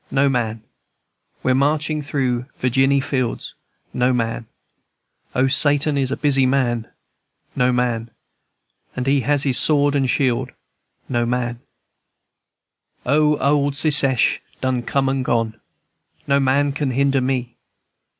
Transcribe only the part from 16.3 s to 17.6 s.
man can hinder me."